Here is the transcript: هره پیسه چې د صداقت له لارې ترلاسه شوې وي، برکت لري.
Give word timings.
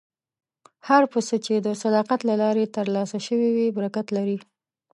هره 0.87 1.07
پیسه 1.13 1.35
چې 1.45 1.53
د 1.65 1.67
صداقت 1.83 2.19
له 2.29 2.35
لارې 2.43 2.73
ترلاسه 2.77 3.17
شوې 3.27 3.49
وي، 3.55 3.67
برکت 3.77 4.07
لري. 4.17 4.37